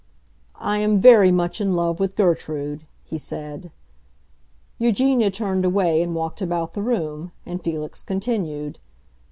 "I 0.55 0.79
am 0.79 0.97
very 0.97 1.31
much 1.31 1.61
in 1.61 1.75
love 1.75 1.99
with 1.99 2.15
Gertrude," 2.15 2.87
he 3.03 3.19
said. 3.19 3.69
Eugenia 4.79 5.29
turned 5.29 5.63
away 5.63 6.01
and 6.01 6.15
walked 6.15 6.41
about 6.41 6.73
the 6.73 6.81
room, 6.81 7.33
and 7.45 7.61
Felix 7.63 8.01
continued. 8.01 8.79